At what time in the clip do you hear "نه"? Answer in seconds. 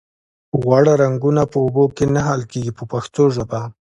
2.13-2.21